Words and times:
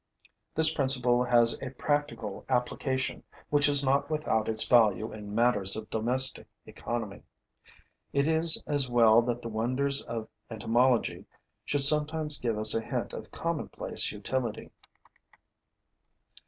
This 0.55 0.73
principle 0.73 1.23
has 1.25 1.61
a 1.61 1.69
practical 1.69 2.43
application 2.49 3.23
which 3.51 3.69
is 3.69 3.85
not 3.85 4.09
without 4.09 4.49
its 4.49 4.65
value 4.65 5.13
in 5.13 5.35
matters 5.35 5.75
of 5.75 5.91
domestic 5.91 6.47
economy. 6.65 7.21
It 8.11 8.27
is 8.27 8.63
as 8.65 8.89
well 8.89 9.21
that 9.21 9.43
the 9.43 9.47
wonders 9.49 10.01
of 10.01 10.27
entomology 10.49 11.27
should 11.65 11.81
sometimes 11.83 12.39
give 12.39 12.57
us 12.57 12.73
a 12.73 12.81
hint 12.81 13.13
of 13.13 13.29
commonplace 13.29 14.11
utility. 14.11 14.71